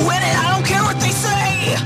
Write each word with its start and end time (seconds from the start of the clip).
Win 0.00 0.22
it, 0.22 0.36
I 0.38 0.54
don't 0.54 0.66
care 0.66 0.82
what 0.82 0.98
they 0.98 1.10
say. 1.10 1.76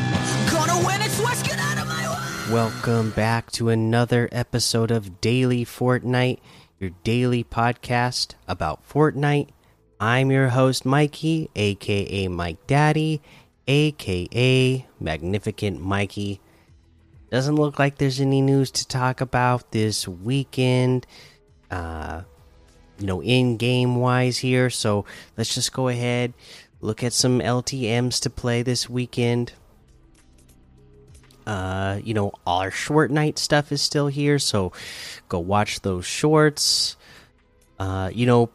Gonna 0.51 0.87
win 0.87 1.03
it, 1.03 1.11
get 1.45 1.59
out 1.59 1.79
of 1.79 1.89
my 1.89 2.09
way. 2.09 2.55
Welcome 2.55 3.11
back 3.11 3.51
to 3.53 3.71
another 3.71 4.29
episode 4.31 4.93
of 4.93 5.21
Daily 5.21 5.65
Fortnite, 5.65 6.39
your 6.79 6.91
daily 7.03 7.43
podcast 7.43 8.35
about 8.47 8.89
Fortnite. 8.89 9.49
I'm 9.99 10.31
your 10.31 10.51
host, 10.51 10.85
Mikey, 10.85 11.51
aka 11.57 12.29
Mike 12.29 12.65
Daddy, 12.69 13.21
aka 13.67 14.87
Magnificent 15.01 15.81
Mikey. 15.81 16.41
Doesn't 17.31 17.57
look 17.57 17.81
like 17.81 17.99
there's 17.99 18.21
any 18.21 18.41
news 18.43 18.71
to 18.73 18.87
talk 18.87 19.21
about 19.21 19.73
this 19.73 20.07
weekend, 20.07 21.05
uh, 21.69 22.23
you 23.01 23.07
know, 23.07 23.21
in 23.23 23.56
game 23.56 23.97
wise 23.97 24.39
here. 24.39 24.71
So 24.71 25.05
let's 25.37 25.53
just 25.53 25.73
go 25.73 25.89
ahead, 25.89 26.33
look 26.85 27.03
at 27.03 27.15
some 27.15 27.41
LTMs 27.41 28.21
to 28.21 28.31
play 28.31 28.63
this 28.63 28.91
weekend. 28.91 29.55
Uh, 31.47 31.99
you 32.05 32.13
know, 32.13 32.33
all 32.47 32.61
our 32.61 32.71
Short 32.71 33.11
Nite 33.11 33.39
stuff 33.39 33.73
is 33.73 33.81
still 33.81 34.09
here, 34.09 34.39
so 34.39 34.71
go 35.29 35.39
watch 35.39 35.81
those 35.81 36.05
shorts. 36.05 36.97
Uh, 37.79 38.11
you 38.12 38.27
know, 38.27 38.51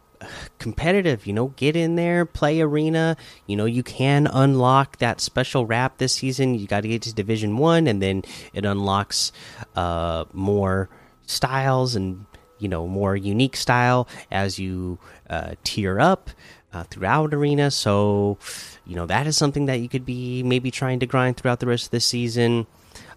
competitive, 0.60 1.26
you 1.26 1.34
know, 1.34 1.48
get 1.50 1.76
in 1.76 1.96
there, 1.96 2.24
play 2.24 2.62
arena. 2.62 3.18
You 3.48 3.56
know, 3.56 3.66
you 3.66 3.82
can 3.82 4.28
unlock 4.28 4.98
that 4.98 5.22
special 5.22 5.66
wrap 5.66 5.98
this 5.98 6.14
season. 6.14 6.54
You 6.54 6.68
got 6.68 6.82
to 6.82 6.88
get 6.88 7.02
to 7.04 7.14
Division 7.14 7.58
1 7.58 7.88
and 7.88 8.02
then 8.02 8.24
it 8.54 8.64
unlocks 8.64 9.32
uh 9.76 10.26
more 10.34 10.90
styles 11.26 11.96
and 11.96 12.26
you 12.60 12.68
know, 12.68 12.88
more 12.88 13.16
unique 13.16 13.56
style 13.56 14.08
as 14.32 14.60
you 14.60 15.00
uh 15.30 15.54
tier 15.64 16.00
up 16.00 16.30
uh, 16.74 16.84
throughout 16.84 17.34
arena. 17.34 17.72
So, 17.72 18.38
you 18.86 18.96
know, 18.96 19.06
that 19.06 19.28
is 19.28 19.38
something 19.38 19.66
that 19.66 19.80
you 19.80 19.90
could 19.90 20.06
be 20.06 20.44
maybe 20.44 20.72
trying 20.72 21.00
to 21.00 21.06
grind 21.06 21.38
throughout 21.38 21.60
the 21.60 21.68
rest 21.68 21.86
of 21.86 21.92
the 21.92 22.00
season. 22.00 22.68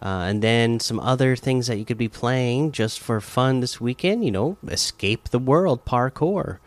Uh, 0.00 0.26
and 0.26 0.42
then 0.42 0.80
some 0.80 1.00
other 1.00 1.36
things 1.36 1.66
that 1.66 1.78
you 1.78 1.84
could 1.84 1.98
be 1.98 2.08
playing 2.08 2.72
just 2.72 3.00
for 3.00 3.20
fun 3.20 3.60
this 3.60 3.80
weekend. 3.80 4.24
You 4.24 4.30
know, 4.30 4.56
escape 4.66 5.28
the 5.28 5.38
world 5.38 5.84
parkour, 5.84 6.58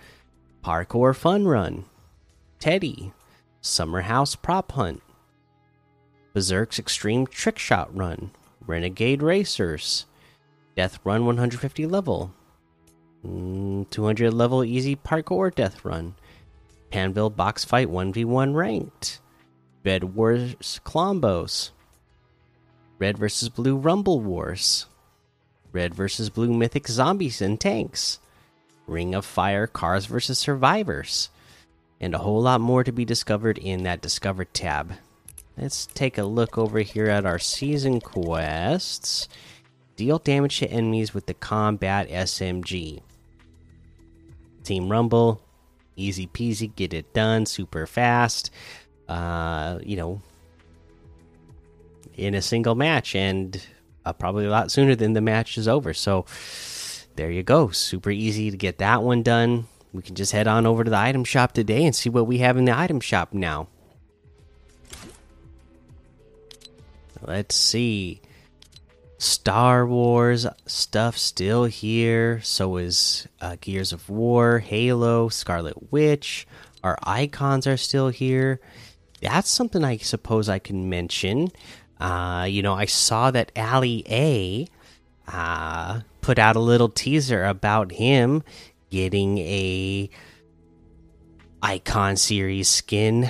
parkour 0.64 1.16
fun 1.16 1.46
run, 1.46 1.86
Teddy, 2.60 3.14
summer 3.62 4.02
house 4.02 4.36
prop 4.36 4.72
hunt, 4.72 5.02
Berserk's 6.34 6.80
extreme 6.80 7.28
trick 7.28 7.60
shot 7.60 7.96
run, 7.96 8.32
renegade 8.66 9.22
racers, 9.22 10.06
death 10.76 11.00
run 11.04 11.26
150 11.26 11.86
level, 11.86 12.34
mm, 13.26 13.90
200 13.90 14.34
level 14.34 14.64
easy 14.64 14.96
parkour 14.96 15.54
death 15.54 15.84
run, 15.84 16.16
Pandvil 16.92 17.36
box 17.36 17.66
fight 17.66 17.88
1v1 17.88 18.56
ranked, 18.56 19.20
Bed 19.84 20.16
Wars 20.16 20.80
Clombos. 20.86 21.72
Red 22.98 23.18
versus 23.18 23.50
Blue 23.50 23.76
Rumble 23.76 24.22
Wars, 24.22 24.86
Red 25.74 25.94
versus 25.94 26.30
Blue 26.30 26.54
Mythic 26.54 26.88
Zombies 26.88 27.42
and 27.42 27.60
Tanks, 27.60 28.20
Ring 28.88 29.14
of 29.14 29.26
Fire 29.26 29.68
Cars 29.68 30.06
versus 30.06 30.40
Survivors, 30.40 31.30
and 32.00 32.16
a 32.16 32.20
whole 32.20 32.42
lot 32.42 32.62
more 32.62 32.86
to 32.86 32.94
be 32.94 33.04
discovered 33.04 33.58
in 33.58 33.84
that 33.84 34.02
Discover 34.02 34.46
tab. 34.46 34.94
Let's 35.58 35.88
take 35.88 36.18
a 36.18 36.24
look 36.24 36.58
over 36.58 36.80
here 36.80 37.08
at 37.08 37.26
our 37.26 37.40
season 37.40 38.00
quests. 38.00 39.28
Deal 39.98 40.20
damage 40.20 40.60
to 40.60 40.70
enemies 40.70 41.14
with 41.14 41.26
the 41.26 41.34
Combat 41.34 42.10
SMG. 42.10 43.02
Team 44.66 44.90
Rumble, 44.90 45.42
easy 45.96 46.28
peasy, 46.28 46.74
get 46.76 46.94
it 46.94 47.14
done 47.14 47.46
super 47.46 47.86
fast. 47.88 48.52
Uh, 49.08 49.80
you 49.84 49.96
know, 49.96 50.22
in 52.16 52.34
a 52.34 52.42
single 52.42 52.76
match 52.76 53.16
and 53.16 53.62
uh, 54.06 54.14
probably 54.14 54.46
a 54.46 54.50
lot 54.50 54.72
sooner 54.72 54.96
than 54.96 55.14
the 55.14 55.22
match 55.22 55.58
is 55.58 55.68
over. 55.68 55.94
So 55.94 56.26
there 57.16 57.32
you 57.32 57.44
go. 57.44 57.70
Super 57.70 58.12
easy 58.12 58.52
to 58.52 58.58
get 58.58 58.80
that 58.80 59.04
one 59.04 59.24
done. 59.24 59.68
We 59.94 60.02
can 60.02 60.16
just 60.16 60.32
head 60.32 60.48
on 60.48 60.66
over 60.66 60.84
to 60.84 60.90
the 60.90 60.98
item 60.98 61.24
shop 61.24 61.54
today 61.54 61.86
and 61.86 61.96
see 61.96 62.10
what 62.10 62.28
we 62.28 62.40
have 62.40 62.58
in 62.58 62.66
the 62.66 62.78
item 62.78 63.00
shop 63.00 63.34
now. 63.34 63.68
Let's 67.22 67.56
see. 67.56 68.22
Star 69.18 69.88
Wars 69.88 70.46
stuff 70.66 71.18
still 71.18 71.66
here. 71.66 72.42
So 72.42 72.78
is 72.78 73.28
uh, 73.42 73.56
Gears 73.62 73.94
of 73.94 74.10
War, 74.10 74.60
Halo, 74.60 75.30
Scarlet 75.30 75.92
Witch. 75.92 76.48
Our 76.84 76.98
icons 77.04 77.66
are 77.68 77.78
still 77.78 78.10
here. 78.10 78.60
That's 79.22 79.50
something 79.50 79.84
I 79.84 79.98
suppose 79.98 80.50
I 80.50 80.60
can 80.60 80.90
mention. 80.90 81.50
Uh, 82.00 82.46
you 82.50 82.62
know, 82.62 82.74
I 82.74 82.86
saw 82.86 83.32
that 83.32 83.52
Ali 83.56 84.04
A 84.10 84.68
uh, 85.28 86.02
put 86.22 86.38
out 86.38 86.56
a 86.56 86.60
little 86.60 86.90
teaser 86.90 87.46
about 87.46 87.94
him 87.94 88.44
getting 88.90 89.38
a 89.40 90.10
icon 91.62 92.18
series 92.18 92.68
skin 92.68 93.30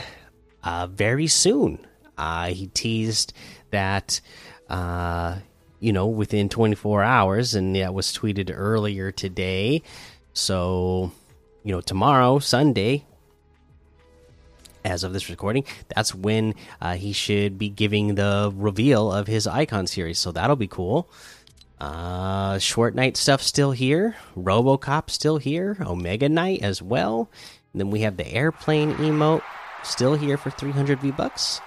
uh, 0.63 0.87
very 0.87 1.27
soon. 1.27 1.85
Uh, 2.17 2.47
he 2.47 2.67
teased 2.67 3.33
that, 3.71 4.19
uh, 4.69 5.37
you 5.79 5.93
know, 5.93 6.07
within 6.07 6.49
24 6.49 7.03
hours, 7.03 7.55
and 7.55 7.75
that 7.75 7.93
was 7.93 8.11
tweeted 8.13 8.51
earlier 8.53 9.11
today. 9.11 9.81
So, 10.33 11.11
you 11.63 11.71
know, 11.71 11.81
tomorrow, 11.81 12.39
Sunday, 12.39 13.05
as 14.83 15.03
of 15.03 15.13
this 15.13 15.29
recording, 15.29 15.65
that's 15.93 16.13
when 16.13 16.53
uh, 16.79 16.93
he 16.93 17.11
should 17.11 17.57
be 17.57 17.69
giving 17.69 18.15
the 18.15 18.53
reveal 18.55 19.11
of 19.11 19.27
his 19.27 19.47
icon 19.47 19.87
series. 19.87 20.19
So 20.19 20.31
that'll 20.31 20.55
be 20.55 20.67
cool. 20.67 21.09
Uh, 21.79 22.57
Short 22.59 22.95
Nite 22.95 23.17
stuff 23.17 23.41
still 23.41 23.71
here. 23.71 24.15
Robocop 24.37 25.09
still 25.09 25.37
here. 25.37 25.77
Omega 25.81 26.29
Knight 26.29 26.61
as 26.63 26.81
well. 26.81 27.29
And 27.73 27.81
then 27.81 27.89
we 27.89 28.01
have 28.01 28.17
the 28.17 28.31
airplane 28.31 28.93
emote 28.95 29.41
still 29.83 30.15
here 30.15 30.37
for 30.37 30.49
300 30.49 30.99
V 30.99 31.11
bucks. 31.11 31.59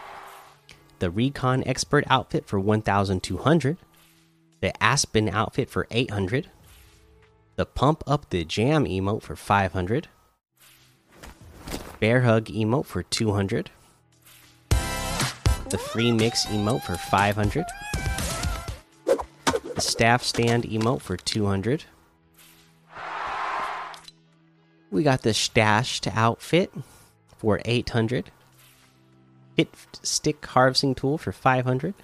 The 0.99 1.11
Recon 1.11 1.63
Expert 1.67 2.05
outfit 2.09 2.47
for 2.47 2.59
1,200. 2.59 3.77
The 4.61 4.83
Aspen 4.83 5.29
outfit 5.29 5.71
for 5.71 5.87
800. 5.91 6.49
The 7.57 7.67
Pump 7.67 8.03
Up 8.07 8.31
the 8.31 8.45
Jam 8.45 8.85
emote 8.85 9.23
for 9.23 9.37
500 9.37 10.09
Bear 12.01 12.23
Hug 12.23 12.45
emote 12.47 12.87
for 12.87 13.03
200. 13.03 13.71
The 14.71 15.79
Free 15.79 16.13
Mix 16.13 16.47
emote 16.47 16.83
for 16.83 16.97
500. 16.97 17.65
The 19.05 19.81
Staff 19.81 20.23
Stand 20.23 20.65
emote 20.65 21.03
for 21.03 21.17
200. 21.17 21.85
We 24.91 25.03
got 25.03 25.23
the 25.23 25.35
Stashed 25.35 26.07
outfit 26.07 26.73
for 27.37 27.61
800. 27.65 28.31
Hit 29.57 29.69
Stick 30.03 30.45
Harvesting 30.47 30.95
Tool 30.95 31.19
for 31.19 31.33
500. 31.33 31.95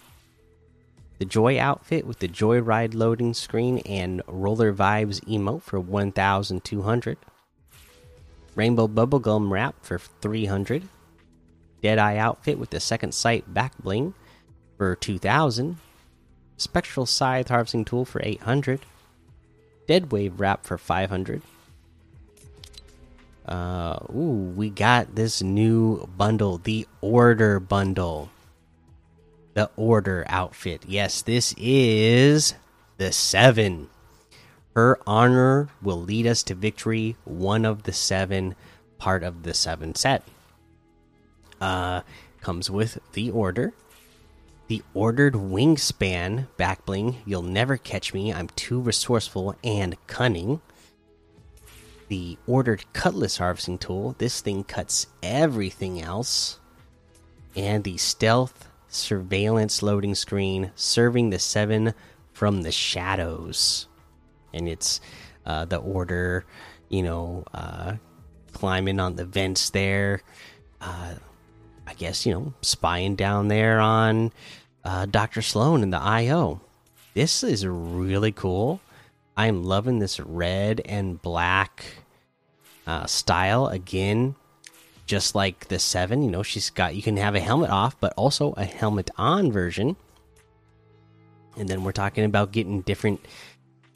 The 1.18 1.24
Joy 1.24 1.58
outfit 1.58 2.06
with 2.06 2.18
the 2.18 2.28
Joyride 2.28 2.94
loading 2.94 3.34
screen 3.34 3.78
and 3.78 4.20
Roller 4.26 4.72
Vibes 4.72 5.20
emote 5.24 5.62
for 5.62 5.78
1200. 5.78 7.18
Rainbow 8.54 8.88
Bubblegum 8.88 9.50
Wrap 9.50 9.76
for 9.84 9.98
300. 9.98 10.88
Deadeye 11.82 12.16
Outfit 12.16 12.58
with 12.58 12.70
the 12.70 12.80
Second 12.80 13.12
Sight 13.12 13.52
Back 13.52 13.72
Bling 13.78 14.14
for 14.78 14.96
2000. 14.96 15.76
Spectral 16.56 17.06
Scythe 17.06 17.48
Harvesting 17.48 17.84
Tool 17.84 18.04
for 18.04 18.20
800. 18.24 18.80
Dead 19.86 20.10
Wave 20.10 20.40
Wrap 20.40 20.64
for 20.64 20.78
500. 20.78 21.42
Uh, 23.46 23.98
ooh, 24.14 24.52
we 24.56 24.70
got 24.70 25.14
this 25.14 25.42
new 25.42 26.06
bundle, 26.16 26.58
the 26.58 26.86
Order 27.02 27.60
Bundle. 27.60 28.30
The 29.54 29.70
Order 29.76 30.24
outfit. 30.28 30.84
Yes, 30.86 31.22
this 31.22 31.54
is 31.56 32.54
the 32.98 33.12
7. 33.12 33.88
Her 34.74 34.98
honor 35.06 35.68
will 35.80 36.00
lead 36.00 36.26
us 36.26 36.42
to 36.44 36.54
victory. 36.54 37.16
One 37.24 37.64
of 37.64 37.84
the 37.84 37.92
seven, 37.92 38.56
part 38.98 39.22
of 39.22 39.44
the 39.44 39.54
seven 39.54 39.94
set. 39.94 40.24
Uh, 41.60 42.00
comes 42.40 42.70
with 42.70 42.98
the 43.12 43.30
order. 43.30 43.72
The 44.66 44.82
ordered 44.92 45.34
wingspan 45.34 46.48
backbling. 46.58 47.16
You'll 47.24 47.42
never 47.42 47.76
catch 47.76 48.12
me. 48.12 48.32
I'm 48.32 48.48
too 48.48 48.80
resourceful 48.80 49.54
and 49.62 49.96
cunning. 50.08 50.60
The 52.08 52.36
ordered 52.46 52.84
cutlass 52.92 53.36
harvesting 53.36 53.78
tool. 53.78 54.16
This 54.18 54.40
thing 54.40 54.64
cuts 54.64 55.06
everything 55.22 56.00
else. 56.00 56.58
And 57.54 57.84
the 57.84 57.96
stealth 57.98 58.68
surveillance 58.94 59.82
loading 59.82 60.14
screen, 60.14 60.70
serving 60.74 61.30
the 61.30 61.38
seven 61.38 61.94
from 62.32 62.62
the 62.62 62.72
shadows 62.72 63.86
and 64.54 64.68
it's 64.68 65.00
uh, 65.44 65.64
the 65.66 65.76
order, 65.76 66.46
you 66.88 67.02
know, 67.02 67.44
uh, 67.52 67.94
climbing 68.52 69.00
on 69.00 69.16
the 69.16 69.24
vents 69.24 69.70
there. 69.70 70.22
Uh, 70.80 71.14
I 71.86 71.94
guess, 71.94 72.24
you 72.24 72.32
know, 72.32 72.54
spying 72.62 73.14
down 73.14 73.48
there 73.48 73.80
on 73.80 74.32
uh, 74.84 75.06
Dr. 75.06 75.42
Slone 75.42 75.82
and 75.82 75.92
the 75.92 76.00
IO. 76.00 76.60
This 77.12 77.42
is 77.42 77.66
really 77.66 78.32
cool. 78.32 78.80
I'm 79.36 79.64
loving 79.64 79.98
this 79.98 80.18
red 80.20 80.80
and 80.84 81.20
black 81.20 81.84
uh, 82.86 83.06
style 83.06 83.66
again, 83.66 84.36
just 85.06 85.34
like 85.34 85.68
the 85.68 85.78
seven. 85.78 86.22
You 86.22 86.30
know, 86.30 86.42
she's 86.42 86.70
got 86.70 86.94
you 86.94 87.02
can 87.02 87.16
have 87.16 87.34
a 87.34 87.40
helmet 87.40 87.70
off, 87.70 87.98
but 88.00 88.12
also 88.16 88.52
a 88.52 88.64
helmet 88.64 89.10
on 89.16 89.52
version. 89.52 89.96
And 91.56 91.68
then 91.68 91.84
we're 91.84 91.92
talking 91.92 92.24
about 92.24 92.52
getting 92.52 92.80
different 92.82 93.24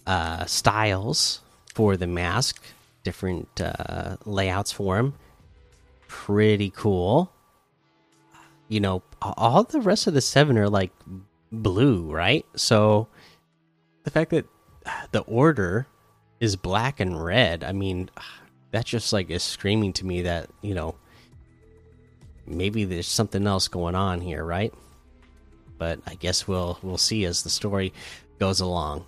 uh, 0.06 0.44
styles 0.44 1.40
for 1.74 1.96
the 1.96 2.06
mask, 2.06 2.62
different 3.04 3.60
uh, 3.60 4.16
layouts 4.24 4.70
for 4.72 4.96
them. 4.96 5.14
Pretty 6.06 6.70
cool. 6.70 7.32
You 8.68 8.80
know, 8.80 9.02
all 9.20 9.64
the 9.64 9.80
rest 9.80 10.06
of 10.06 10.14
the 10.14 10.20
seven 10.20 10.56
are 10.58 10.68
like 10.68 10.92
blue, 11.50 12.10
right? 12.10 12.44
So 12.54 13.08
the 14.04 14.10
fact 14.10 14.30
that 14.30 14.46
the 15.12 15.20
order 15.20 15.86
is 16.40 16.56
black 16.56 17.00
and 17.00 17.22
red, 17.22 17.64
I 17.64 17.72
mean, 17.72 18.10
that 18.70 18.84
just 18.84 19.12
like 19.12 19.30
is 19.30 19.42
screaming 19.42 19.92
to 19.94 20.06
me 20.06 20.22
that, 20.22 20.48
you 20.62 20.74
know, 20.74 20.96
maybe 22.46 22.84
there's 22.84 23.06
something 23.06 23.46
else 23.46 23.68
going 23.68 23.94
on 23.94 24.20
here, 24.20 24.44
right? 24.44 24.72
But 25.78 26.00
I 26.06 26.14
guess 26.14 26.48
we'll 26.48 26.78
we'll 26.82 26.98
see 26.98 27.24
as 27.24 27.42
the 27.42 27.50
story 27.50 27.92
goes 28.38 28.60
along. 28.60 29.04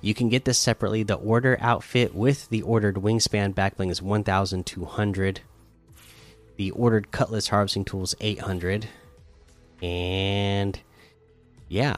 You 0.00 0.14
can 0.14 0.28
get 0.28 0.44
this 0.44 0.58
separately. 0.58 1.02
The 1.02 1.14
order 1.14 1.56
outfit 1.60 2.14
with 2.14 2.48
the 2.48 2.62
ordered 2.62 2.96
wingspan 2.96 3.54
backbling 3.54 3.90
is 3.90 4.02
1200. 4.02 5.40
The 6.56 6.70
ordered 6.72 7.10
cutlass 7.10 7.48
harvesting 7.48 7.84
tool 7.84 8.02
is 8.02 8.14
800. 8.20 8.86
And 9.82 10.78
yeah, 11.68 11.96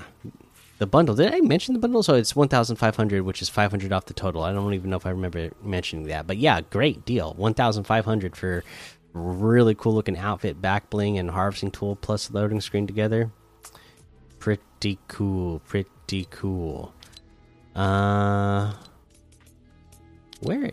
the 0.79 0.87
bundle. 0.87 1.15
Did 1.15 1.33
I 1.33 1.41
mention 1.41 1.75
the 1.75 1.81
bundle? 1.81 2.03
So 2.03 2.15
it's 2.15 2.37
1500, 2.37 3.23
which 3.23 3.43
is 3.43 3.49
500 3.49 3.93
off 3.93 4.07
the 4.07 4.15
total. 4.15 4.43
I 4.43 4.53
don't 4.53 4.75
even 4.75 4.91
know 4.91 4.97
if 4.97 5.07
I 5.07 5.11
remember 5.11 5.51
mentioning 5.63 6.07
that. 6.09 6.27
But 6.27 6.37
yeah, 6.39 6.61
great 6.61 7.05
deal. 7.05 7.35
1500 7.35 8.37
for 8.37 8.65
really 9.13 9.75
cool 9.75 9.95
looking 9.95 10.19
outfit, 10.19 10.61
back 10.61 10.91
bling, 10.91 11.19
and 11.19 11.31
harvesting 11.31 11.71
tool 11.71 11.97
plus 11.97 12.31
loading 12.31 12.61
screen 12.61 12.87
together. 12.87 13.31
Pretty 14.39 14.99
cool. 15.09 15.61
Pretty 15.61 16.27
cool. 16.31 16.93
Uh, 17.75 18.73
where 20.41 20.71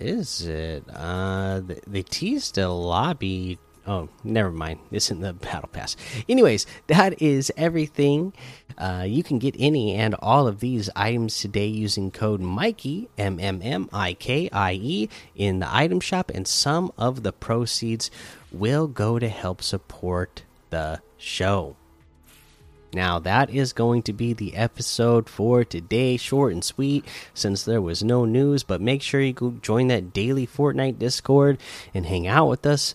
is 0.00 0.46
it? 0.46 0.84
Uh, 0.92 1.60
they, 1.60 1.80
they 1.86 2.02
teased 2.02 2.58
a 2.58 2.68
lobby. 2.68 3.58
Oh, 3.88 4.08
never 4.24 4.50
mind. 4.50 4.80
This 4.90 5.06
isn't 5.06 5.20
the 5.20 5.32
battle 5.32 5.68
pass. 5.72 5.96
Anyways, 6.28 6.66
that 6.88 7.22
is 7.22 7.52
everything. 7.56 8.32
Uh, 8.76 9.04
you 9.06 9.22
can 9.22 9.38
get 9.38 9.54
any 9.58 9.94
and 9.94 10.14
all 10.18 10.48
of 10.48 10.58
these 10.58 10.90
items 10.96 11.38
today 11.38 11.66
using 11.68 12.10
code 12.10 12.40
Mikey 12.40 13.08
M 13.16 13.38
M 13.38 13.60
M 13.62 13.88
I 13.92 14.14
K 14.14 14.50
I 14.52 14.72
E 14.72 15.08
in 15.36 15.60
the 15.60 15.72
item 15.72 16.00
shop, 16.00 16.32
and 16.34 16.48
some 16.48 16.90
of 16.98 17.22
the 17.22 17.32
proceeds 17.32 18.10
will 18.50 18.88
go 18.88 19.20
to 19.20 19.28
help 19.28 19.62
support 19.62 20.42
the 20.70 21.00
show. 21.16 21.76
Now, 22.92 23.18
that 23.20 23.50
is 23.50 23.72
going 23.72 24.02
to 24.02 24.12
be 24.12 24.32
the 24.32 24.56
episode 24.56 25.28
for 25.28 25.64
today. 25.64 26.16
Short 26.16 26.52
and 26.52 26.64
sweet 26.64 27.04
since 27.34 27.62
there 27.62 27.82
was 27.82 28.02
no 28.02 28.24
news, 28.24 28.62
but 28.64 28.80
make 28.80 29.02
sure 29.02 29.20
you 29.20 29.32
go 29.32 29.50
join 29.62 29.88
that 29.88 30.12
daily 30.12 30.46
Fortnite 30.46 30.98
Discord 30.98 31.58
and 31.94 32.06
hang 32.06 32.26
out 32.26 32.48
with 32.48 32.66
us. 32.66 32.94